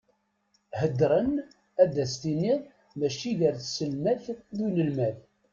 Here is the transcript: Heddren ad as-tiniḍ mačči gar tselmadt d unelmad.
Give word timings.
Heddren 0.79 1.31
ad 1.81 1.93
as-tiniḍ 2.03 2.61
mačči 2.99 3.31
gar 3.39 3.55
tselmadt 3.57 4.25
d 4.55 4.57
unelmad. 4.65 5.17